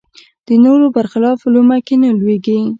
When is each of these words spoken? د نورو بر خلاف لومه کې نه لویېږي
د 0.47 0.49
نورو 0.65 0.85
بر 0.95 1.05
خلاف 1.11 1.39
لومه 1.53 1.77
کې 1.85 1.95
نه 2.01 2.09
لویېږي 2.19 2.59